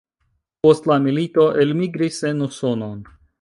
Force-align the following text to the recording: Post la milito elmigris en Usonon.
Post 0.67 0.87
la 0.91 0.97
milito 1.03 1.45
elmigris 1.65 2.19
en 2.31 2.43
Usonon. 2.49 2.99